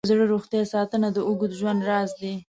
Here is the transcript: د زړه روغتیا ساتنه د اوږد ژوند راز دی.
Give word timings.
د 0.05 0.09
زړه 0.11 0.25
روغتیا 0.33 0.61
ساتنه 0.73 1.07
د 1.13 1.17
اوږد 1.27 1.51
ژوند 1.59 1.81
راز 1.89 2.09
دی. 2.21 2.33